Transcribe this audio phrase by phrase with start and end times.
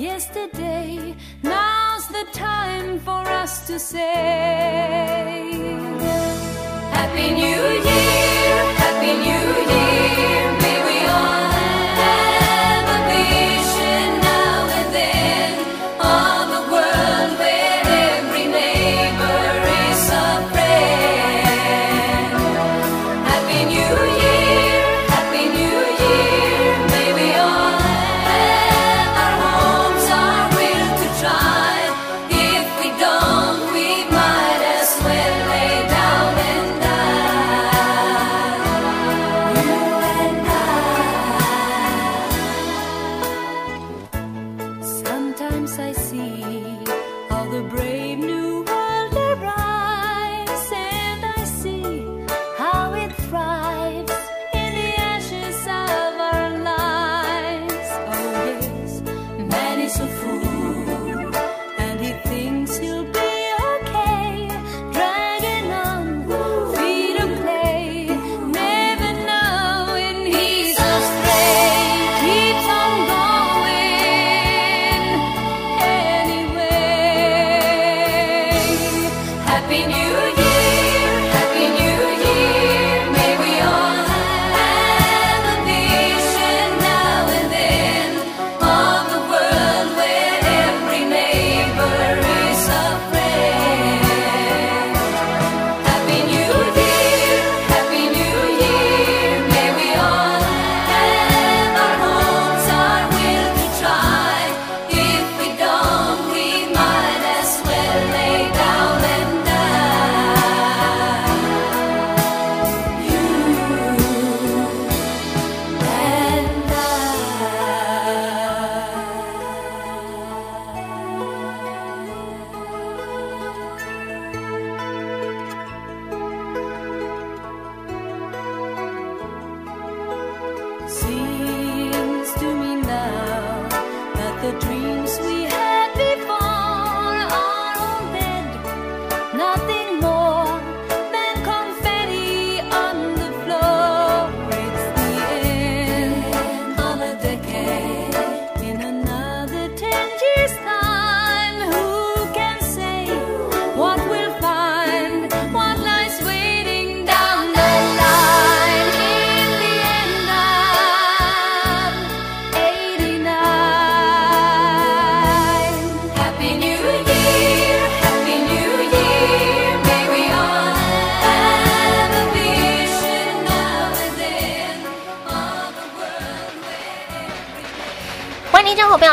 [0.00, 1.14] yesterday.
[1.42, 5.52] Now's the time for us to say
[6.92, 9.79] Happy New Year, Happy New Year.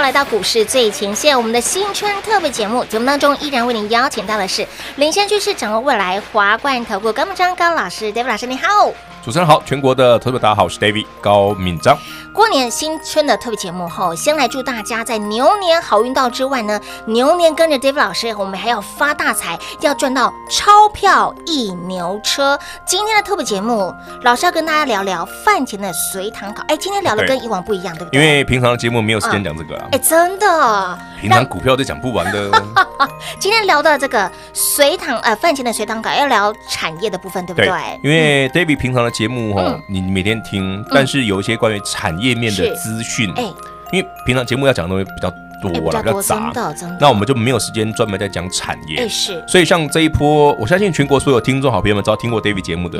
[0.01, 4.65] 来到股市最前线，我们的新春特别节目节目当中，依然为您邀请到的是
[4.95, 8.91] 领先趋势、掌握未来华冠投顾高木章高老师，David 老师，你好。
[9.27, 11.97] 主持人好，全国的投资者大家好，我是 David 高敏章。
[12.33, 22.57] 过年新春的特别节目后，先来祝大家在牛年好运到之外呢，牛年跟着 David 老师，我们还要发大财，要赚到钞票一牛车。
[22.85, 26.63] 今天的特别节目，老师要跟大家聊聊饭前的随堂考。
[26.69, 28.21] 哎，今天聊的跟以往不一样，对，对不对？
[28.21, 29.89] 因为平常的节目没有时间讲这个啊。
[29.91, 32.49] 哎，真的，平常股票都讲不完的。
[33.39, 37.67] 今天聊到这个随堂呃饭前的随堂考，要聊产业的部分，对不对？
[37.67, 42.37] 对，因为 David 平常的节目哈、嗯，你每天听，但是有一些关于产业。
[42.37, 43.43] 面的资讯，哎，
[43.91, 45.27] 因为平常节目要讲的东西比较
[45.59, 46.53] 多了，比较杂，
[46.99, 49.09] 那我们就没有时间专门在讲产业。
[49.09, 52.99] 是，所以像这一波，我相信全国所有听众好朋友们，只要听过 David 节目的，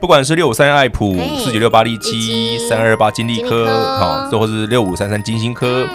[0.00, 3.66] 不管是六五三爱普、四九六八利基、三二八金利科，
[4.00, 5.86] 好，或者是六五三三金星科，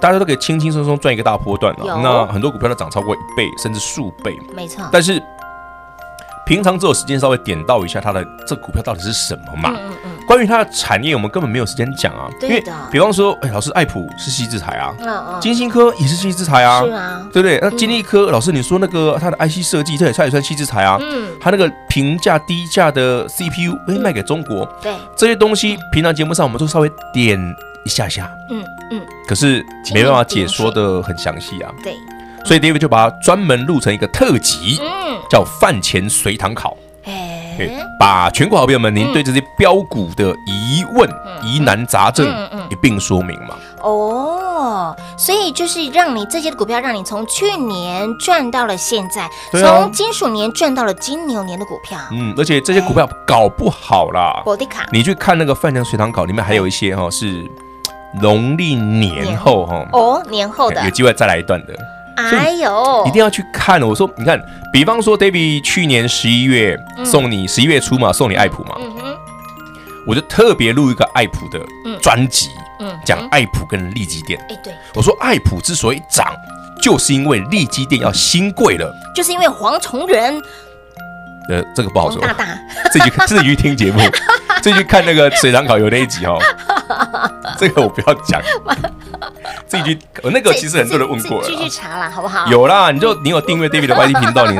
[0.00, 2.00] 大家都可以轻轻松松赚一个大波段了。
[2.00, 4.38] 那很多股票都涨超过一倍，甚至数倍。
[4.54, 4.88] 没错。
[4.92, 5.20] 但是
[6.50, 9.72] 平常只有时间稍微点到一下它的这股票到底是什么嘛？
[9.72, 10.10] 嗯嗯。
[10.26, 12.28] 关于它的产业，我们根本没有时间讲啊。
[12.40, 12.48] 对的。
[12.48, 14.92] 因为比方说，哎，老师，爱普是矽智财啊。
[14.98, 15.40] 嗯嗯。
[15.40, 16.82] 晶心科也是矽智财啊。
[16.82, 17.24] 是啊。
[17.32, 17.60] 对不对？
[17.62, 20.98] 那金立科，老师你说那个它的 IC 设计，这也算也算矽智财啊。
[21.00, 21.28] 嗯。
[21.40, 24.66] 它那个平价低价的 CPU，哎，卖给中国。
[24.82, 24.92] 对。
[25.14, 27.38] 这些东西平常节目上我们都稍微点。
[27.82, 29.64] 一下下，嗯嗯，可是
[29.94, 31.72] 没办法解说的很详细啊。
[31.82, 31.94] 对，
[32.44, 34.99] 所以 David 就把它专门录成一个特辑，嗯，
[35.30, 36.76] 叫饭前随堂考。
[37.04, 41.08] 哎，把全国好朋友们，您对这些标股的疑问、
[41.42, 42.28] 疑难杂症
[42.68, 43.56] 一并说明嘛。
[43.82, 51.98] 哦，所以就是让你这些股票，让你从去年赚到了现在，从金属年赚到了金牛年的股票。
[52.12, 54.42] 嗯，而且这些股票搞不好啦，
[54.92, 57.48] 你去看那个饭前随堂考里面还有一些哈是。
[58.20, 61.72] 农历年后哈哦，年后的有机会再来一段的，
[62.28, 63.82] 哎呦，一定要去看。
[63.82, 64.40] 我说，你看，
[64.72, 69.16] 比方说，David 去年十一月送你十一月初嘛，送你爱普嘛，嗯，
[70.06, 71.60] 我就特别录一个爱普的
[72.00, 72.48] 专辑，
[72.80, 74.38] 嗯，讲爱普跟利基店。
[74.48, 76.26] 哎，对，我说爱普之所以涨，
[76.82, 80.40] 就是因为利基店要新贵了，就是因为黄崇仁。
[81.48, 82.46] 呃，这个不好说，大大。
[82.92, 84.00] 自己自己去听节目，
[84.62, 86.38] 自己去看那个水塘考油那一集哦。
[87.58, 88.40] 这个我不要讲，
[89.70, 89.98] 自己去。
[90.24, 92.46] 那个其实很多人问过了，继续查啦，好不好？
[92.48, 94.58] 有啦，你就你有订阅 David 的 YT 频道，你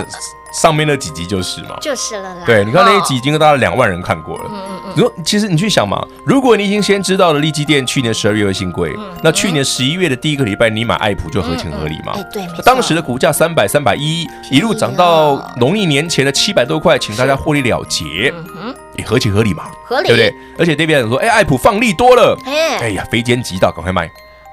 [0.53, 2.43] 上面那几集就是嘛，就是了啦。
[2.47, 4.45] 对，你看那一集已经大概两万人看过了。
[4.51, 4.93] 嗯嗯嗯。
[4.97, 8.93] 如果其实你去想嘛，如果你已经先知道了利基店去年十二月会新规，
[9.23, 12.13] 那去年十一月的第一个礼拜你买爱普就合情合理嘛。
[12.17, 12.47] 哎，对。
[12.65, 18.33] 当时的股价三百、三百一，一路涨到农历年前的七百多块，请大家获利了结。
[18.61, 18.75] 嗯。
[18.97, 20.35] 也合情合理嘛，合理对不对？
[20.59, 24.11] 而且 David 说，哎，爱普放利多了，哎呀，非奸即盗，赶快卖，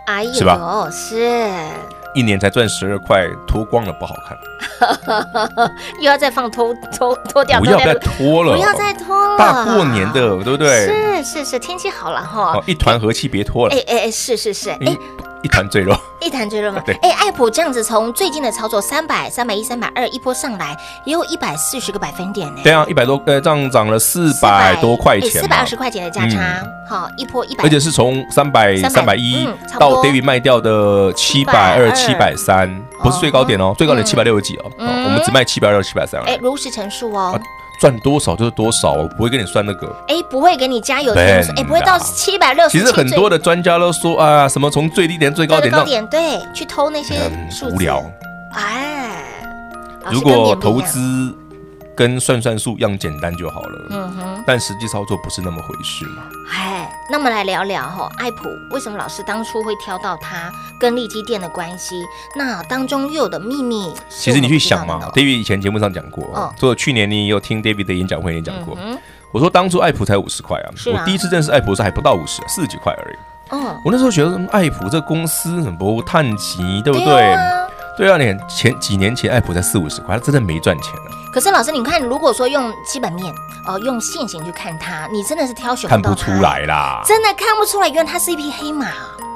[0.07, 0.89] 哎呦，是吧？
[0.89, 1.38] 是，
[2.15, 4.38] 一年才赚十二块，脱光了不好看，
[6.00, 10.86] 又要再放脱脱脱掉，不要再脱了，不要再脱了，大过年的，对不对？
[10.88, 14.98] 是是是，天气好了哈，一团和气，别脱了，哎哎哎，是是是，哎。
[15.47, 16.83] 一潭坠落， 一潭坠落吗？
[16.85, 22.59] 对，哎，爱普这样子从最近的操作三百、三百一、三百二一波上来，也有一百四十个百分点呢。
[22.61, 29.47] 对啊，一百多，呃，这样涨了四百多块钱，四百二十块钱的价差，好，一波一百，而且是从三百、三百一
[29.79, 32.69] 到 David 卖掉的七百二、七百三，
[33.01, 36.21] 不是最高点哦，最高点七百六十几哦，我们只卖七百二、七百三。
[36.23, 37.39] 哎，如实陈述哦。
[37.79, 39.88] 赚多少就是多少，我不会跟你算那个。
[40.07, 42.79] 哎，不会给你加油添醋，哎，不会到七百六十。
[42.79, 47.15] 其实很多的专家都说啊，什么从最低点最高点高点，对，去偷那些
[47.50, 47.75] 数字。
[47.75, 48.03] 无聊。
[48.53, 49.24] 哎，
[50.09, 51.35] 如果投资。
[51.97, 56.23] 跟算算数一样简单就好了，嗯哼，但实际操作不是那么回事嘛。
[56.53, 62.05] 哎，那么来聊聊哈，爱普为什么老师当初会挑到它跟利基店的关系？
[62.35, 68.77] 那当中又有的秘密，其实你去想嘛，David 以前节目上讲过，哦，所以去年你也有听 David 的演讲会也讲过，
[69.31, 73.15] 我说当初爱普才五十块啊，我第一次认识爱普是还不到五十，四十几块而已。
[73.49, 77.05] 嗯，我那时候觉得爱普这公司很不探奇，对不对？
[77.05, 77.66] 对啊，
[77.97, 81.11] 你前几年前爱普才四五十块，他真的没赚钱了。
[81.31, 83.33] 可是老师，你看，如果说用基本面
[83.65, 88.88] 哦，用线型去看它，你真的是挑选看不出来啦，真的看不出来，原来它是一匹黑马。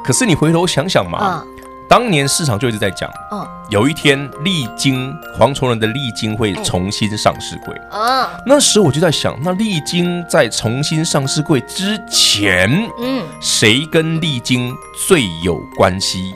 [0.04, 14.74] 可是你回头想想嘛，嗯、当年市场就一直在讲，嗯，有一天力晶黄崇仁的力晶会重新上市柜，嗯，那时候我就在想，那力晶在重新上市柜之前，嗯，谁跟力晶
[15.08, 16.36] 最有关系？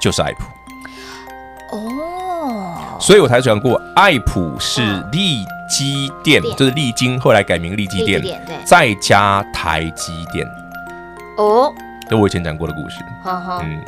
[0.00, 0.44] 就是爱普。
[1.72, 10.46] 哦，所以我才讲过，爱普是利基电，就是利晶后来改名利基电，对，再加台积电。
[11.36, 11.72] 哦，
[12.08, 12.96] 这我以前讲过的故事。
[13.24, 13.80] 嗯，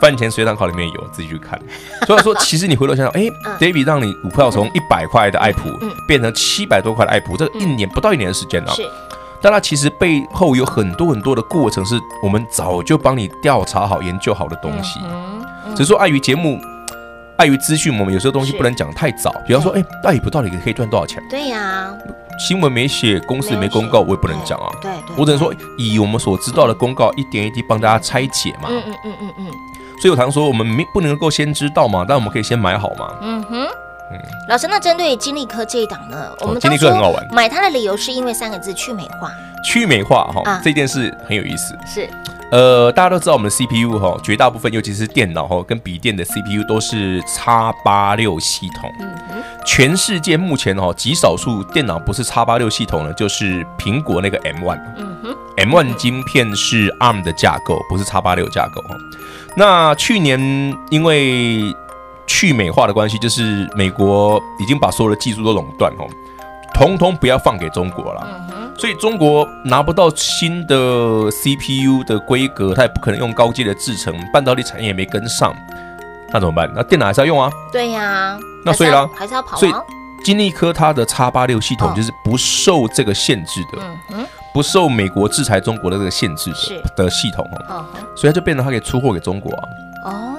[0.00, 1.56] 饭前随堂考里面有，自己去看。
[2.04, 5.70] 所以说，其实你回头想想，哎，David 让你股票从一百块的爱普
[6.08, 8.72] 变成七百多块的爱普，这一年不到一年的时间啊。
[8.72, 8.82] 是，
[9.40, 14.98] 但它其实背后有很多很多的过程，是我们早就帮你调查好、研究好的东西。
[15.76, 16.60] 只是说碍于节目。
[17.40, 19.32] 碍于资讯，我们有些东西不能讲太早。
[19.46, 21.22] 比方说，哎，爱普到底可以赚多少钱？
[21.30, 21.90] 对呀，
[22.38, 24.68] 新闻没写，公司没公告，我也不能讲啊。
[24.82, 28.68] 对对，我只能说以我们所知道的公告，一点一滴帮大家拆解嘛。
[28.68, 29.46] 嗯嗯嗯嗯嗯。
[30.02, 33.10] 所以我常说，我们没不能够先知道嘛，但我们可以先买好嘛。
[33.22, 33.66] 嗯哼。
[34.12, 39.32] 嗯，老师，那针对金丽科这一档呢，我们金丽科很好玩，买它的理由是因为三个字：去美化。
[39.64, 41.74] 去美化哈，这件事很有意思。
[41.86, 42.06] 是。
[42.50, 47.40] 呃，大家都知道我们的 CPU 哈，绝大部分尤其是电脑哈，跟笔电的 CPU 都是 X
[47.84, 48.92] 八六系统。
[49.00, 49.42] 嗯。
[49.64, 54.80] 全世界目前哈，极少数电脑不是 X 八六系统呢，就是苹果那个 M one。
[54.96, 55.36] 嗯。
[55.58, 58.96] M one 晶片是 ARM 的架构，不是 X 八六架构哈。
[59.56, 60.40] 那去年
[60.90, 61.74] 因为
[62.26, 66.08] 去美化的关系，就是美国已经把所有的技术都垄断哦，
[66.74, 68.26] 统统不要放给中国了。
[68.80, 75.54] 所以中国拿不到新的 CPU 的规格，它也不可能用高阶的制程，半导体产业也没跟上，
[76.32, 76.70] 那怎么办？
[76.74, 77.50] 那电脑还是要用啊。
[77.70, 78.38] 对呀、啊。
[78.64, 79.60] 那所以呢，还是要跑、啊。
[79.60, 79.72] 所以
[80.24, 83.78] 金立科它的叉八六系统就是不受这个限制的。
[83.82, 84.26] 嗯嗯。
[84.52, 87.84] 不受美国制裁中国的这个限制的的系统哦，
[88.16, 89.62] 所以它就变成它可以出货给中国啊。
[90.06, 90.36] 哦，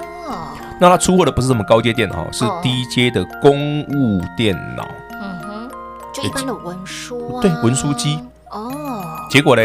[0.78, 4.86] 那它出货的不是什么高阶电脑，是低阶的公务电脑。
[5.12, 5.70] 嗯哼，
[6.12, 7.40] 就一般的文书啊。
[7.40, 8.18] 对，文书机。
[8.52, 9.02] 哦。
[9.28, 9.62] 结果呢，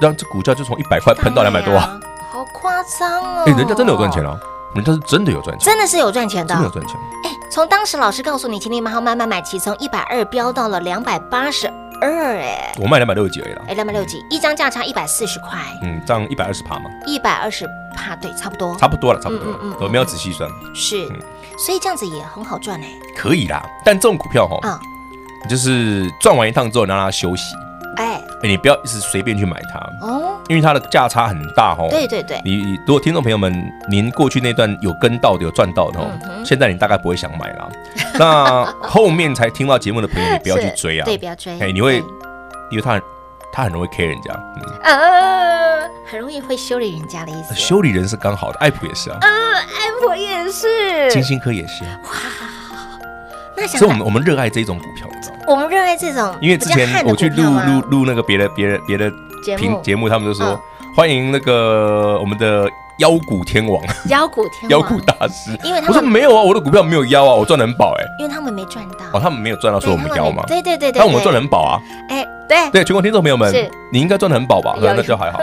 [0.00, 1.98] 让这股价就从一百块喷到两百多啊。
[2.32, 3.44] 好夸张哦！
[3.46, 4.36] 哎，人家真的有赚钱啊，
[4.74, 6.96] 人家是真的有赚钱，真的是有赚钱的，真的有赚钱。
[7.24, 11.72] 哎，从当时老师告诉你，请你买好慢慢买齐，从一百二飙到了两百八十。
[12.00, 13.62] 二哎，我卖两百六十几而已了。
[13.68, 15.58] 哎，两百六十几，一张价差一百四十块。
[15.82, 16.90] 嗯，这样一百二十趴嘛。
[17.06, 18.76] 一百二十趴，对，差不多。
[18.76, 19.46] 差不多了，差不多。
[19.52, 20.50] 嗯嗯，我没有仔细算。
[20.74, 21.06] 是，
[21.56, 22.88] 所以这样子也很好赚哎。
[23.16, 27.54] 可以啦，但这种股票哈，嗯，就是赚完一趟之后让它休息。
[28.44, 31.88] 哎，你不要一直随便去买它哦，因为它的价差很大哦。
[31.90, 33.50] 对对对，你如果听众朋友们，
[33.88, 36.06] 您过去那段有跟到的、有赚到的哦，
[36.44, 37.72] 现在你大概不会想买了。
[38.18, 41.58] 那 后面才听到节目的朋友，你不要去追啊，对，不要追。
[41.58, 41.96] 哎，你会，
[42.70, 43.00] 因为他
[43.50, 44.38] 他很容易 K 人家，
[44.82, 47.54] 呃，很容易会修理人家的意思。
[47.54, 51.82] 修理人是刚好的，爱普也是啊，呃，爱普也是，金星科也是。
[51.84, 52.10] 哇。
[53.66, 55.42] 所以，我们我们热爱这种股票，你知道吗？
[55.48, 59.10] 我们热爱这种，因为之前我去录录录那个别的别的别的
[59.42, 60.60] 节目节目，他们就说
[60.94, 62.68] 欢迎那个我们的
[62.98, 65.58] 妖股天王，妖股天妖股大师。
[65.64, 68.04] 因为他们说没有啊，我的股票没有妖啊，我赚的很饱哎。
[68.20, 70.42] 因为他们没赚到哦，他们没有赚到，说我们妖嘛。
[70.46, 71.80] 对对对对，但我们赚的很饱啊。
[72.08, 73.52] 哎，对对，全国听众朋友们，
[73.92, 74.74] 你应该赚得很饱吧？
[74.80, 75.38] 那就还好。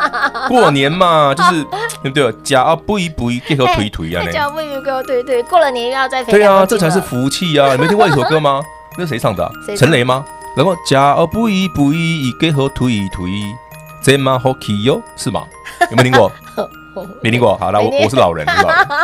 [0.48, 1.64] 过年嘛，就是
[2.02, 2.32] 对不对？
[2.42, 7.72] 假啊不一不一，结合推推啊，假不一个推推，过了年又要再对啊，这才是福气啊！
[7.72, 8.60] 你没听过一首歌吗？
[8.98, 9.50] 那是谁唱的？
[9.76, 10.24] 陈雷吗？
[10.56, 13.30] 然后假啊不一不一，结合推推，
[14.02, 15.42] 这么好气哟，是吗？
[15.90, 16.32] 有没有听过？
[17.22, 18.46] 没听过，好了，我我是老人，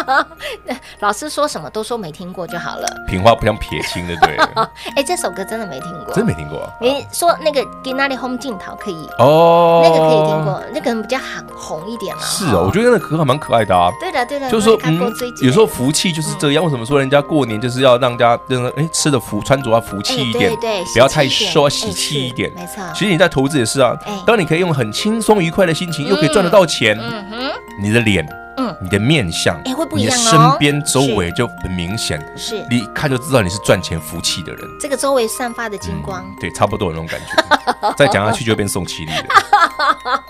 [1.01, 2.87] 老师说什么都说没听过就好了。
[3.09, 4.37] 平话不想撇清的，对。
[4.97, 6.61] 哎，这首歌真的没听过，真没听过。
[6.81, 12.23] 你说那个《给那里 home 镜头》可以哦，那个可以听过，那个比较很红一点嘛。
[12.23, 13.91] 是哦，我觉得那个歌还蛮可爱的啊。
[14.01, 15.01] 对的，对的，就是说，嗯，
[15.43, 16.63] 有时候福气就是这样。
[16.63, 18.39] 为什么说人家过年就是要让人家，
[18.77, 22.53] 哎，吃的福，穿着要福气一点，对，不要太说喜气一点。
[22.55, 22.83] 没错。
[22.95, 23.97] 其实你在投资也是啊，
[24.27, 27.53] 当你可以用很轻松愉快的心情，又可以赚得到钱，嗯哼。
[27.83, 30.19] 你的脸，嗯，你的面相，哎，会不一样哦。
[30.19, 34.61] 你的身边周围就很明显，是，你一看就知道你是赚钱福气的人。
[34.81, 37.95] 这个周围散发的金光，对，差不多有那种感觉。
[37.97, 39.25] 再讲下去就变宋七力了。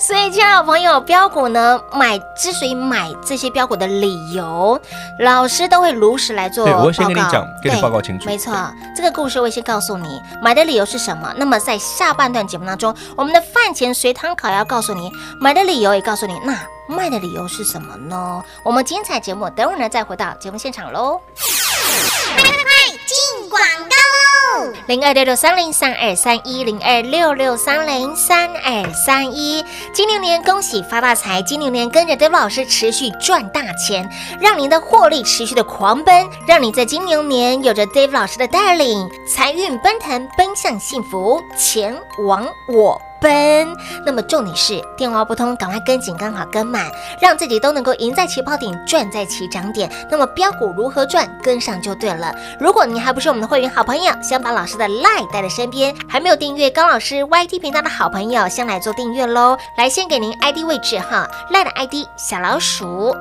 [0.00, 4.80] 所以，亲爱的朋友，标股呢，买之所以买这些标股的理由，
[5.20, 6.64] 老师都会如实来做。
[6.64, 8.26] 对，我会先跟你讲，跟你报告清楚。
[8.26, 8.52] 没错，
[8.96, 11.32] 这个故事我会先告诉你买的理由是什么。
[11.36, 15.10] 那么在下半段节目当中，我们的饭前随堂考要告诉你
[15.40, 16.56] 买的理由，也告诉你那。
[16.86, 18.44] 卖的理由是什么呢？
[18.62, 21.20] 我们精彩节目等会儿呢再回到节目现场喽！
[22.36, 24.72] 快快快进广告喽！
[24.86, 31.42] 零二六六三零三二三一零二六六三零三二三一，金牛年恭喜发大财！
[31.42, 34.08] 金牛年跟着 David 老师持续赚大钱，
[34.40, 43.00] 让您的获利持续的狂奔，让你在金牛年有着 David 老师的带领，财运奔腾，奔向幸福，钱往我。
[43.20, 49.90] 奔，那么重点是电话不通，赶快跟紧，刚好跟满，让自己都能够赢在起跑点，赚在起涨点。
[50.10, 52.34] 那么标股如何赚，跟上就对了。
[52.58, 59.56] 如果你还不是我们的会员好朋友，想把老师的 LINE 带在身边，还没有订阅高老师 YT 频道的好朋友，先来做订阅喽。
[59.76, 63.14] 来，先给您 ID 位置哈，LINE 的 ID 小老鼠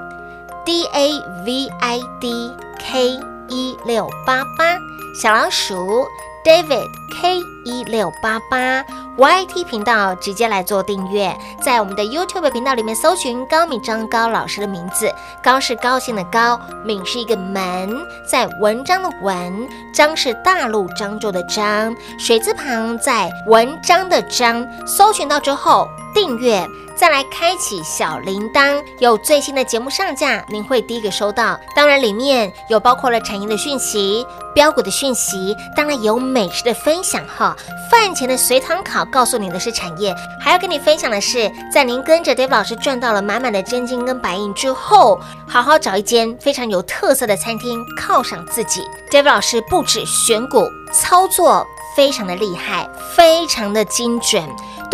[0.66, 4.78] D A V I D K 一六八八，
[5.22, 6.08] 小老鼠
[6.46, 8.86] David K 一六八八。
[9.18, 15.10] YT 频道直接来做订阅，在我们的 YouTube 频道里面搜寻高敏章高老师的名字，
[15.42, 17.98] 高是高兴的高，敏是一个门，
[18.30, 26.68] 在文章的文，章是大陆漳州的漳，水字旁在文章的章，搜寻到之后订阅。
[26.96, 31.60] 再来开启小铃铛，有最新的节目上架，您会第一个收到。
[31.76, 37.54] 当然，里面有包括了产业的讯息、标股的讯息，当然有美食的分享哈。
[37.92, 48.82] 饭前的随堂考告诉你的是产业，还要跟你分享的是，在您跟着 David 老师赚到了满满的真金跟白银之后，好好找一间非常有特色的餐厅犒赏自己。
[49.12, 54.44] David 老师不止选股操作非常的厉害，非常的精准。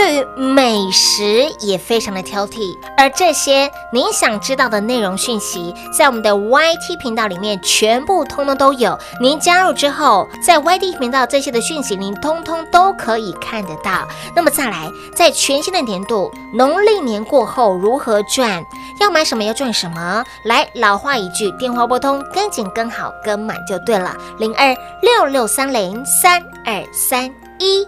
[0.01, 2.75] 对于美食也非常的挑剔。
[2.97, 8.97] 而这些您想知道的内容讯息，在我们的 YT 频道里面全部通通都有。
[9.19, 14.07] 您加入之后，在 YT 频道这些的讯息，您通通都可以看得到。
[14.35, 18.65] 那么再来，在全新的年度农历年过后如何赚？
[18.99, 20.25] 要买什么要赚什么？
[20.45, 24.17] 来，老话一句，电话拨通，跟紧跟好跟满就对了。
[24.39, 27.87] 零二六六三零三二三一，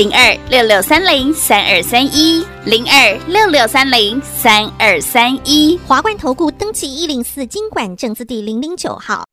[0.00, 9.24] 零二六六三零三二三一，零二六六三零三二三一，华冠投顾登记一零四经管证字第零零九号。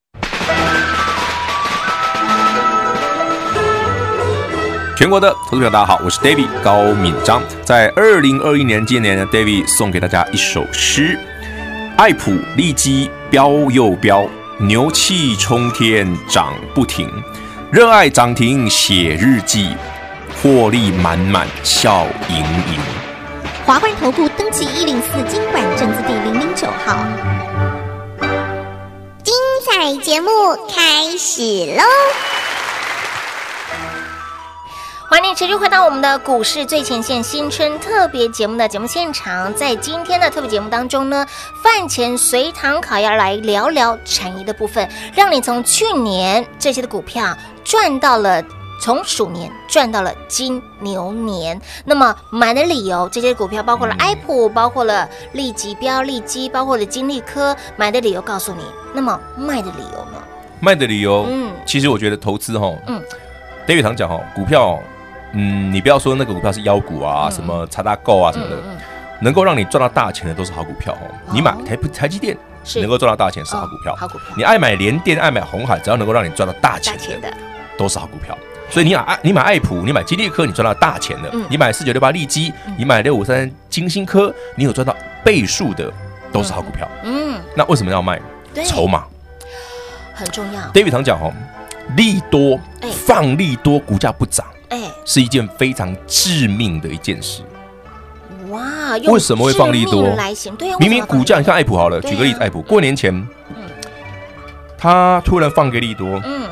[4.97, 11.17] 全国的投资者大家好，我是 David 高敏章，在二零二一年今年呢，David 送给大家一首诗：
[11.95, 14.27] 爱普利基飙又飙，
[14.59, 17.09] 牛气冲天涨不停，
[17.71, 19.69] 热爱涨停写日记。
[20.41, 22.79] 获利满满，笑盈盈。
[23.65, 26.95] 华冠投顾登记一零四经管证字第零零九号。
[29.23, 29.33] 精
[29.65, 30.29] 彩节目
[30.69, 31.41] 开始
[31.75, 31.83] 喽！
[35.09, 39.51] 欢迎持续回到我们的股市最前线新春特别节目的节目现场。
[39.55, 41.25] 在今天的特别节目当中呢，
[41.63, 48.43] 饭前随堂考要来聊聊产业的部分，让你从去年这些的股票赚到了。
[48.79, 58.63] 从鼠年赚到了金牛年，那么买的理由，这些股票包括了爱普，包括了利基标、利基，包括了金利科，买的理由告诉你。
[58.93, 60.21] 那么卖的理由呢？
[60.59, 63.01] 卖的理由，嗯，其实我觉得投资哈，嗯
[63.67, 64.79] ，David 常讲哈，股票，
[65.33, 68.77] 嗯，你不要说那个股票是妖股啊，嗯、什么查大购啊什么的，嗯嗯、
[69.21, 71.13] 能够让你赚到大钱的都是好股票哦。
[71.31, 74.33] 你买台台积电，是能够赚到大钱是好股票，哦、好股票。
[74.35, 77.31] 你爱买联电，爱买红海，只要能够让你赚到大钱的，钱的
[77.77, 78.35] 都是好股票。
[78.69, 85.91] 所以你买爱你买爱普，你买吉利科，你赚到大钱的；你买四九六八利基，你买六五三金星科，你有赚到倍数的，
[86.31, 86.87] 都是好股票。
[87.03, 88.19] 嗯，那为什么要卖？
[88.65, 89.05] 筹码
[90.13, 90.61] 很重要。
[90.73, 91.31] David 常讲哦，
[91.95, 92.59] 利多
[93.05, 97.43] 放利多，股价不涨，哎，是一件非常致命的一件事。
[98.49, 98.61] 哇，
[99.05, 100.09] 为什么会放利多？
[100.79, 103.27] 明明股价，你看爱普好了，举个例子，爱普过年前，
[104.77, 106.49] 他突然放个利多，嗯，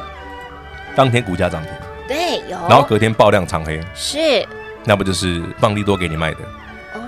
[0.96, 1.72] 当天股价涨停。
[2.08, 4.46] 对，有，然后隔天爆量长黑，是，
[4.84, 6.40] 那不就是放利多给你卖的？
[6.94, 7.02] 哦，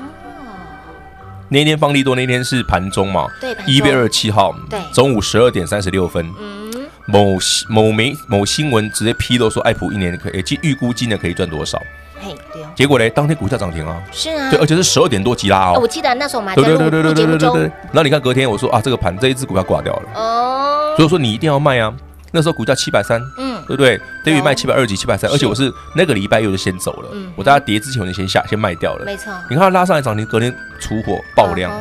[1.50, 3.28] 那天放利多那天是盘中嘛？
[3.40, 7.38] 对，一月二十七号，对，中午十二点三十六分，嗯，某
[7.70, 11.82] 某媒某新闻直接披露说，爱普一年可以，即预估今年可以赚多少？
[12.20, 12.68] 嘿，对哦。
[12.76, 15.80] 结果呢，当天股价涨停啊，是啊，对，而且是十二点多急拉哦。
[15.80, 21.94] 我记得那时候我们还在录录节目中，然后你看隔天我说啊，这个盘这一只股票挂掉了，哦，所以说你一定要卖啊。
[22.34, 29.34] 那时候股价七百三，嗯，对不对？David 卖七百二几、七百三，而且我是那个礼拜又就先走了，嗯，我大家跌之前我就先下先卖掉了，没错。
[29.50, 31.72] 你看它拉上来涨停，隔天出货爆量，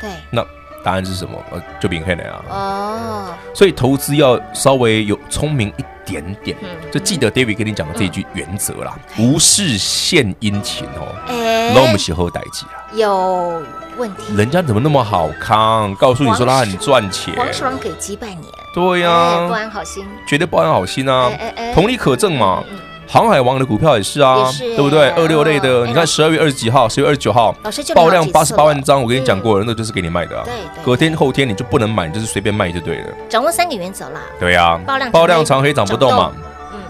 [0.00, 0.44] 对，那
[0.84, 1.42] 答案是什么？
[1.50, 2.44] 呃，就明黑了啊。
[2.48, 6.56] 哦，所以投资要稍微有聪明一点点，
[6.90, 13.62] 就记得 David 跟你讲的这一句原则啦，无事献殷勤哦，哎，那我们以后代记啊，有
[13.96, 14.34] 问题？
[14.34, 15.94] 人家怎么那么好康？
[15.96, 18.44] 告诉你说他很赚钱，黄鼠狼给鸡拜年。
[18.72, 21.30] 对呀、啊，不安好心，绝对不安好心啊！
[21.74, 22.62] 同理可证嘛。
[23.08, 25.10] 航海王的股票也是啊，对不对？
[25.10, 27.54] 二六类的，你看十二月二十几号，十月二十九号，
[27.94, 30.46] 爆量八十八万张，我跟你讲过了，那就是给你卖的啊。
[30.82, 33.08] 隔天后天你就不能买，你就是随便卖就对了。
[33.28, 34.22] 掌握三个原则啦。
[34.40, 36.32] 对呀，爆量爆量长黑涨不动嘛。
[36.72, 36.80] 嗯，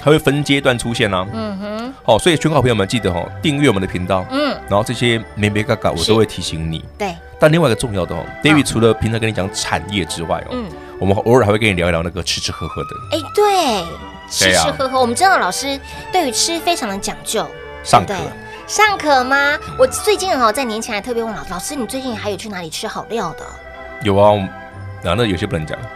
[0.00, 1.26] 它会分阶段出现啊。
[1.34, 1.94] 嗯哼。
[2.02, 4.24] 好，所以全国好朋友们记得哦，订阅我们的频道。
[4.30, 4.56] 嗯。
[4.70, 6.82] 然后这些眉眉角角我都会提醒你。
[6.96, 7.14] 对。
[7.38, 10.56] 但另外一个重要的哦，David 除了平常跟你讲产业之外哦。
[11.00, 12.90] 我们偶尔还会跟你聊一聊那个吃吃喝喝的。
[13.12, 13.84] 哎，对，
[14.28, 15.78] 吃吃喝喝，我们知道老师
[16.12, 17.46] 对于吃非常的讲究。
[17.84, 18.14] 上课，
[18.66, 19.56] 尚可吗？
[19.78, 23.46] 我最近哈在年前还特别问老老师，你最近还有去哪里吃好料的？
[24.02, 24.34] 有啊，
[25.02, 25.78] 然后那有些不能讲，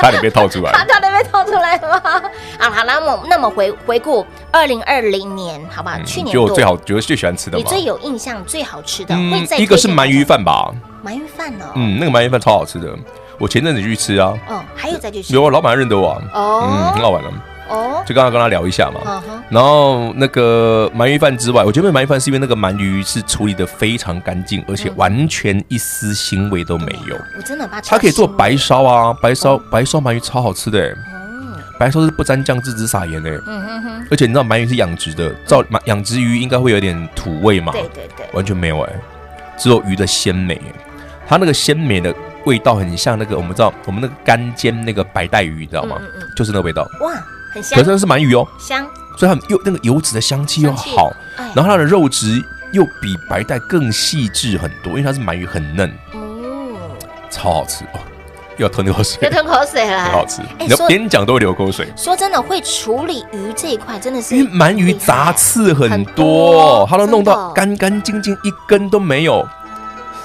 [0.00, 2.22] 差点被套出来， 差点被套出来了吗？
[2.58, 10.70] 啊，好，那么那么回回顾二零二零年，好吧，去年就我最好觉得最喜欢吃的，你最有印象最好吃的，会在一个是鳗鱼饭吧。
[11.04, 12.92] 鳗鱼饭哦，嗯，那个鳗鱼饭超好吃的，
[13.38, 17.30] 我前阵子去吃啊，哦，还有再去吃，有啊，老板还认得我，哦，嗯，很好玩的，
[17.68, 19.22] 哦，就刚刚跟他聊一下嘛。
[19.48, 27.16] 然后那个鳗鱼饭之外，我觉得鳗鱼饭是因为那个鳗鱼是处理的非常干净，而且完全一丝腥味都没有。
[27.36, 30.96] 我真的把它可以做白烧啊，白烧白烧鳗鱼超好吃的。
[31.78, 33.30] 白烧是不沾酱汁，只撒盐的。
[33.46, 34.06] 嗯哼哼。
[34.10, 37.70] 而且你知道鳗鱼是养殖的，照养殖鱼应该会有点土味嘛？
[37.70, 38.92] 对对对，完全没有哎，
[39.56, 40.60] 只有鱼的鲜美。
[41.28, 42.12] 它那个鲜美的
[42.44, 45.96] 味道很像那个我们知道我们那个干煎那个白带鱼，你知道吗？
[46.34, 46.82] 就是那个味道。
[47.02, 47.12] 哇。
[47.50, 48.86] 很香，可是那是鳗鱼哦，香，
[49.16, 51.10] 所以它又那个油脂的香气又好，
[51.54, 56.90] 然后它的肉质又比白带更细致很多，因为它是鳗鱼很嫩，哦，
[57.30, 57.84] 超好吃。
[57.86, 58.00] 哦，
[58.58, 61.90] 又要吞口水，要吞口水了， 很好吃，你边讲都会流口水。
[61.96, 69.48] 说真的，会处理鱼这一块真的是，因为鳗鱼杂刺很多，它都弄到干干净净，一根都没有。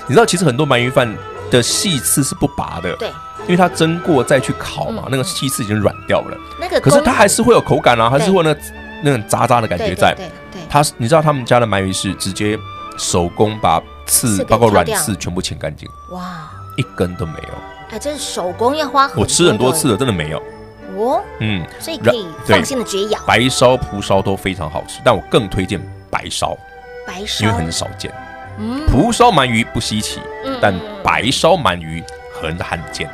[0.07, 1.11] 你知道，其实很多鳗鱼饭
[1.49, 3.09] 的细刺是不拔的，对。
[3.43, 6.37] 因为它蒸过再去烤嘛，那个细刺已经软掉了。
[6.61, 8.55] 那个，可是它还是会有口感啊，还是会那
[9.03, 10.13] 那种渣渣的感觉在。
[10.15, 10.61] 对对。
[10.69, 12.57] 它，你知道他们家的鳗鱼是直接
[12.97, 15.89] 手工把刺，包括软刺全部清干净。
[16.11, 17.49] 哇，一根都没有。
[17.91, 19.17] 哎，这是手工要花很。
[19.19, 20.41] 我吃很多次了，真的没有。
[20.97, 21.21] 哦。
[21.41, 21.65] 嗯。
[21.81, 23.19] 所以可以放心的绝咬。
[23.27, 25.77] 白烧、蒲烧都非常好吃，但我更推荐
[26.09, 26.57] 白烧。
[27.05, 27.45] 白烧。
[27.45, 28.09] 因为很少见。
[28.57, 28.85] 嗯。
[28.87, 30.19] 蒲烧鳗鱼不稀奇，
[30.61, 32.03] 但白烧鳗鱼
[32.39, 33.09] 很罕见。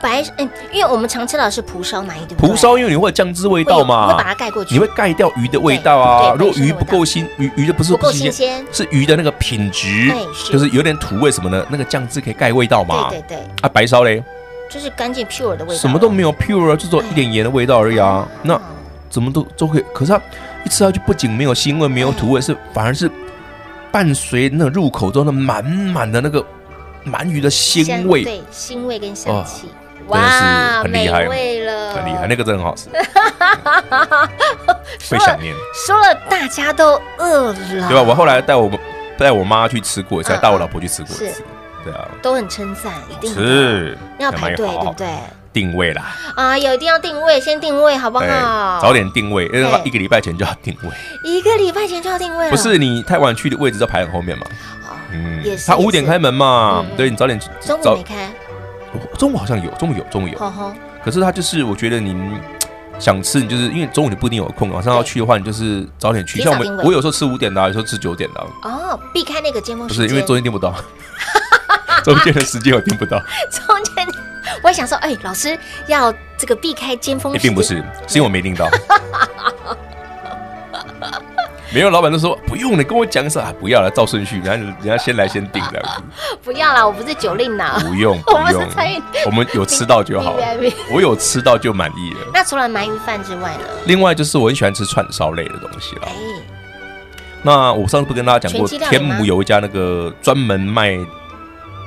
[0.00, 2.50] 白嗯，因为我们常吃到的是蒲烧鳗鱼，对不对？
[2.50, 6.34] 蒲烧因为你会有酱汁味道嘛，会把它盖过去，你会盖掉鱼的味道啊。
[6.38, 10.12] 如果鱼不够新，鱼鱼的不是不够新鲜，是鱼的那个品质，
[10.52, 13.08] 就是有点土味什么的，那个酱汁可以盖味道嘛。
[13.08, 13.38] 对对对。
[13.62, 14.22] 啊，白烧嘞，
[14.68, 18.28] 就是干净 pure 的味道，什么都没有 pure，就只有一点盐的味道而已啊。
[18.42, 18.60] 那
[19.08, 20.20] 怎么都都可以，可是它
[20.66, 23.10] 一吃下去不仅没有腥味，没有土味，是反而是
[23.94, 26.44] 伴随那入口中的满满的那个
[27.06, 29.68] 鳗鱼的鲜味，对，腥味跟香气。
[30.08, 32.88] 哇，很厉害，很厉害，那个真的很好吃，
[35.08, 35.54] 会想念。
[35.86, 38.02] 说了，大家都饿了，对吧？
[38.02, 38.68] 我后来带我
[39.16, 41.44] 带我妈去吃过一次，带我老婆去吃过一次，
[41.84, 45.06] 对啊，都很称赞，一定是要排队，对不对？
[45.54, 48.80] 定位啦，啊，有一定要定位，先定位好不好？
[48.82, 50.90] 早点定位，因为一个礼拜前就要定位，
[51.22, 54.44] 一个礼拜前就要定位，不是你太晚去的位置在排很后面嘛？
[55.12, 58.28] 嗯，也是，他五点开门嘛，对你早点中午没开。
[59.16, 60.38] 中午好像有，中午有，中午有。
[61.04, 62.40] 可是他就是，我觉得您
[62.98, 66.40] 想吃，你就是因为中午你不一定有空，晚上要去的话，你就是早点去。
[66.42, 68.40] 像我们，我有时候吃五点的，有时候吃九点的。
[68.62, 70.02] 哦，避开那个尖峰时间。
[70.02, 70.74] 不是因为中间订不到，
[72.04, 73.18] 中间的时间我订不到。
[73.50, 74.06] 中间，
[74.64, 77.76] 我也想说，哎，老师要这个避开尖峰并不是，
[78.08, 78.66] 是因为我没订到。
[81.70, 86.02] 没有，老板都说不用，你跟我讲一声啊，不要了，照顺序，人家人家先来先订这样子。
[86.42, 87.76] 不要了，我不是酒令呐。
[87.80, 88.66] 不用， 不用，
[89.26, 90.34] 我们有吃到就好。
[90.90, 92.20] 我有吃到就满意了。
[92.32, 93.64] 那除了鳗鱼饭之外呢？
[93.86, 96.02] 另外就是我很喜欢吃串烧类的东西了。
[96.06, 96.14] 哎，
[97.42, 100.96] 那我上次不跟大家讲过，天母有一家那个专门卖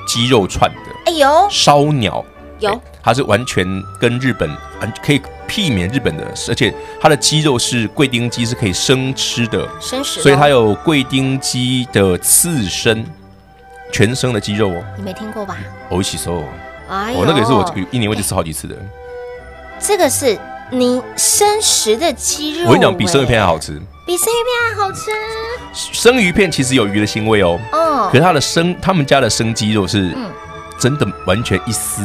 [0.05, 0.77] 鸡肉串的。
[1.05, 2.23] 哎呦，烧鸟
[2.59, 3.65] 有，它是完全
[3.99, 4.49] 跟日本
[4.81, 5.21] 完可以。
[5.47, 13.05] 媲美日本的，而且它的鸡肉是贵丁鸡，是可以生吃的，生食，所以它有贵丁鸡的刺身，
[13.89, 14.83] 全生的鸡肉哦。
[14.97, 15.55] 你没听过吧？
[15.87, 16.43] 我一起说，
[16.89, 18.75] 哎，我那个也是我一年会去吃好几次的。
[19.79, 20.37] 这个是
[20.69, 25.11] 你生食的鸡肉，我跟你讲，比生鱼片还好吃，比生鱼片还好吃。
[25.73, 30.13] 生鱼片其实有鱼的腥味哦，哦，可是它的生，他们家的生鸡肉是
[30.77, 32.03] 真的完全一丝。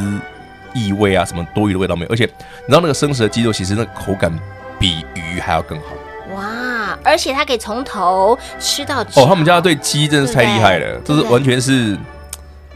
[0.74, 2.10] 异味啊，什么多余的味道没有？
[2.10, 4.32] 而且你知道那个生食的鸡肉，其实那个口感
[4.78, 5.86] 比鱼还要更好。
[6.34, 6.96] 哇！
[7.04, 11.96] 而且它可以从头吃到哦，他们家对鸡真的是太厉害了，这是完全是，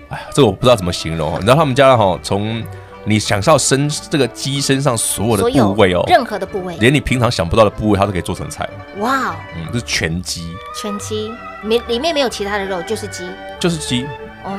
[0.08, 1.34] 哎呀，这个我不知道怎么形容。
[1.36, 2.62] 你知道他们家哈，从
[3.04, 8.68] 你想到身这个鸡身上所有的部位哦，任何的部位，连你平常想不到的部位，它都可以做成菜。
[8.98, 9.36] 哇！
[9.54, 11.32] 嗯，这是全鸡，全鸡，
[11.62, 13.28] 没里面没有其他的肉，就是鸡，
[13.60, 14.06] 就是鸡。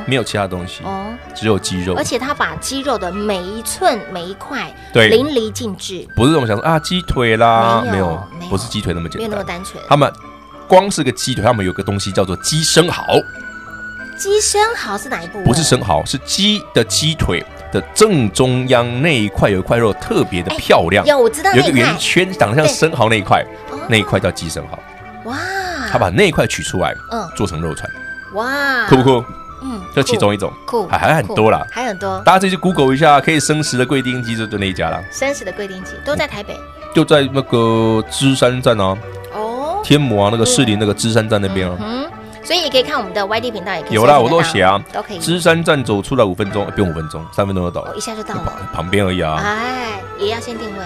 [0.05, 5.09] 没有其他东西哦，只有鸡肉，而且他把鸡肉的每一寸每一块对。
[5.09, 9.83] 淋漓尽致，不是我们想说啊鸡腿啦，没有，不是鸡腿那么简单，没有那么单纯。
[9.87, 10.11] 他们
[10.67, 13.03] 光是个鸡腿，他们有个东西叫做鸡生蚝。
[14.17, 15.43] 鸡生蚝是哪一部？
[15.43, 23.45] 不是生蚝，是鸡的鸡腿的正中央那一块有一块肉特别的漂亮，有我知道，有一个圆圈长得像生蚝那一块，
[23.87, 24.79] 那一块叫鸡生蚝。
[25.29, 25.37] 哇，
[25.91, 27.89] 他把那一块取出来，嗯，做成肉串。
[28.33, 29.25] 哇，酷不酷？
[29.69, 32.19] 嗯，这其中一种，酷，还还很多啦，还很多。
[32.25, 35.01] 大家自己去 Google 一下，可以生食的贵丁鸡就就那一家啦。
[35.11, 36.57] 生食的贵丁鸡都在台北，
[36.95, 38.97] 就在那个芝山站哦，
[39.33, 41.75] 哦，天母啊，那个士林那个芝山站那边啊。
[41.79, 42.09] 嗯，
[42.43, 45.19] 所以也可以看我们的 YD 频道，也可以有啦，我都写啊，都可以。
[45.19, 49.41] 芝山站走出来五分钟，不用五分钟，三分钟就到了，一下就到了，旁边而已啊。
[49.43, 50.83] 哎，也要先定位。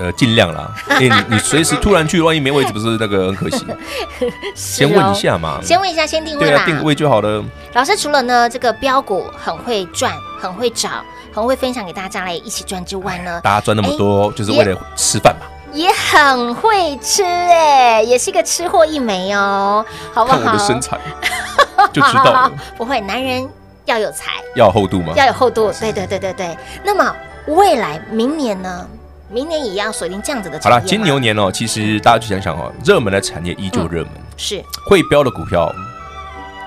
[0.00, 0.70] 呃，尽量啦。
[0.88, 3.66] 哎，你你随时突然去，万一没位置，不是那个很可惜？
[4.56, 5.60] 先问一下嘛。
[5.62, 6.64] 先问一下，先定位啦。
[6.64, 7.44] 定个位就好了。
[7.74, 10.88] 老师除了呢，这个标股很会赚，很会找，
[11.32, 15.46] 很会分享给大家来一起赚之外呢，大家赚那么多，就是为了吃饭嘛。
[15.72, 20.38] 也很会吃哎，也是一个吃货一枚哦，好不好？
[20.38, 20.98] 看我的身材
[21.92, 22.52] 就知道了。
[22.76, 23.48] 不会，男人
[23.84, 25.12] 要有才，要有厚度吗？
[25.14, 26.56] 要有厚度，对对对对对。
[26.82, 27.14] 那么
[27.46, 28.84] 未来明年呢？
[29.32, 30.58] 明年也要锁定这样子的。
[30.60, 35.72] 好了，金牛年哦，其实大家去想想哦，热门的产业依旧热门，是会标的股票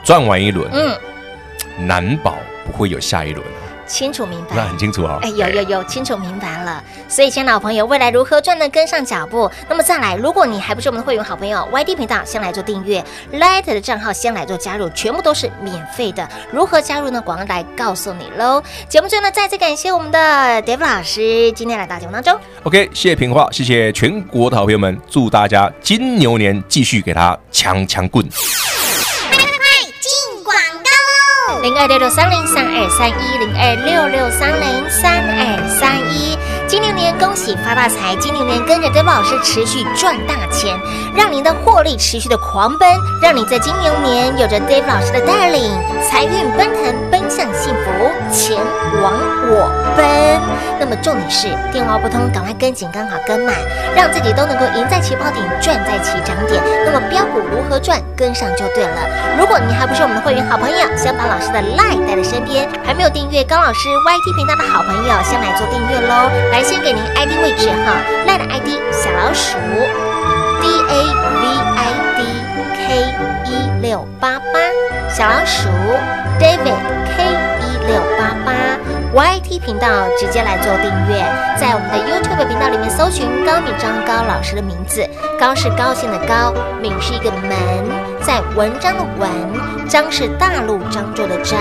[0.04, 0.98] 赚完一轮，嗯，
[1.86, 3.46] 难保不会有下一轮。
[3.86, 5.20] 清楚明白，那很清楚啊。
[5.22, 6.84] 哎，有有有，清楚明白了。
[7.08, 8.68] 所以，亲爱的好朋友，未来如何赚呢？
[8.70, 9.50] 跟上脚步。
[9.70, 16.28] 那么再来，如果你还不是我们的会员好朋友，YD 频道先来做订阅，Light 的账号先来做加入，全部都是免费的。
[16.52, 17.22] 如何加入呢？
[17.22, 18.62] 广告来告诉你喽。
[18.90, 20.20] 节目最后呢，再次感谢我们的
[20.64, 22.40] David 老师今天来到节目当中。
[22.64, 28.28] OK，谢谢平话，谢谢全国的好朋友们，祝大家金牛年继续给他强强棍。
[31.64, 38.14] 零二六六三零三二三一零二六六三零三二三一，金牛年恭喜发大财！
[38.18, 40.78] 金牛年跟着德宝老师持续赚大钱，
[41.16, 42.90] 让您的获利持续的狂奔，
[43.22, 45.72] 让你在金牛年有着 Dave 老师的带领，
[46.02, 48.58] 财运奔腾，奔向幸福，钱
[49.02, 49.14] 往
[49.50, 50.04] 我奔。
[50.80, 53.56] 那么重点是电话不通，赶快跟紧，刚好跟满，
[53.96, 56.62] 让自己都能够赢在起跑点，赚在起涨点。
[56.86, 58.02] 那么标股如何赚？
[58.16, 58.98] 跟上就对了。
[59.38, 66.30] 如果你还不是我们的会员好朋友，先把老师的 LINE 带在身边，还没有订阅高老师 YT 频道的好朋友，先来做订阅喽。
[66.52, 67.98] 来，先给您 ID 位置哈
[68.28, 69.58] ，LINE 的 ID 小老鼠
[70.64, 71.44] D A V
[71.76, 72.20] I D
[72.74, 72.88] K
[73.52, 74.60] 一六八八，
[75.10, 75.68] 小老鼠
[76.40, 77.26] David K
[77.60, 78.54] 一六八八。
[79.14, 81.22] YT 频道直接来做订阅，
[81.60, 85.06] 在我们的 YouTube 频道里面搜寻高敏章高老师的名字，
[85.38, 87.52] 高是高兴的高，敏是一个门，
[88.22, 89.30] 在文章的文，
[89.90, 91.60] 章是大陆漳州的章，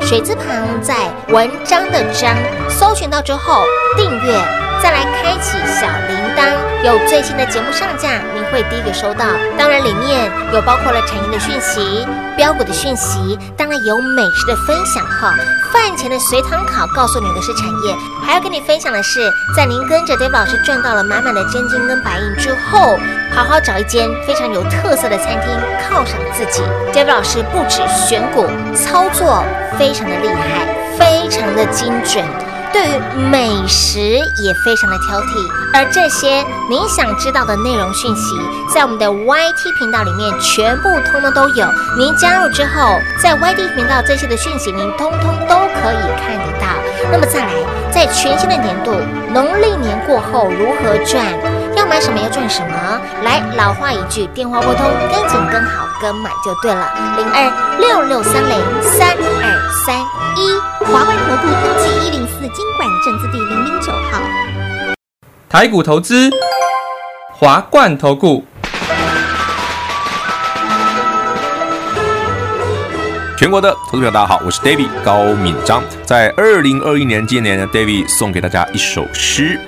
[0.00, 0.44] 水字旁
[0.82, 2.36] 在文章的章，
[2.68, 3.62] 搜寻到之后
[3.96, 4.34] 订阅，
[4.82, 9.26] 再来开启小铃铛，有最新的节目上架，您会第一个收到。
[9.58, 15.34] 当然里面有包括了产业的讯息、标股的讯息，当然有美食的分享哈，
[15.70, 16.86] 饭前的随堂考。
[16.96, 17.94] 告诉你的是产业，
[18.26, 22.98] 还要跟你分享的是，在您跟着 David 老师赚到了满满的真金跟白银之后，
[23.34, 25.50] 好好找一间非常有特色的餐厅
[25.88, 26.62] 犒赏自己。
[26.92, 29.44] David 老师不止选股操作
[29.78, 30.66] 非常的厉害，
[30.98, 32.24] 非常的精准。
[32.72, 38.36] 对于美食也非常的挑剔，而这些您想知道的内容讯息，
[38.72, 41.66] 在我们的 YT 频道里面全部通通都有。
[41.98, 46.66] 您加入之后，在 YT 频道这些的讯息，您通通都可以看得到。
[47.10, 47.52] 那么再来，
[47.90, 48.92] 在全新的年度
[49.32, 51.24] 农历年过后如何赚？
[51.76, 53.00] 要买什么要赚什么？
[53.24, 56.88] 来，老话一句，电话拨通，跟紧跟好跟满就对了。
[57.16, 59.98] 零二六六三零三二三
[60.36, 64.18] 一，华冠投顾登记一零四金管证字第零零九号。
[65.46, 66.30] 台股投资，
[67.32, 68.42] 华冠投顾。
[73.36, 75.82] 全国的投资朋友，大家好，我是 David 高敏章。
[76.04, 79.60] 在二零二一年今年呢，David 送给大家一首诗：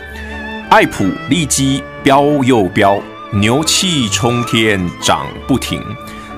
[0.71, 3.01] 爱普利基飙又飙，
[3.33, 5.85] 牛气冲天涨不停，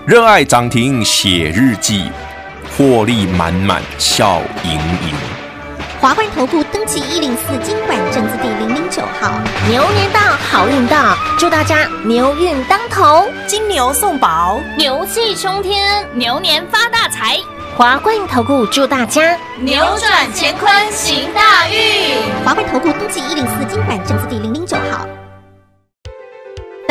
[0.05, 2.11] 热爱涨停写日记，
[2.77, 5.15] 获利满满笑盈盈。
[6.01, 9.31] 华冠投顾登记一零四金管证字第零零九号，
[9.69, 17.39] 牛年到，好运到，祝大家牛运当头，金牛送宝，牛气冲天，牛年发大财。
[17.77, 22.17] 华冠投顾祝大家扭转乾坤行大运。
[22.45, 25.07] 华冠投顾登记一零四金管证字第零零九号。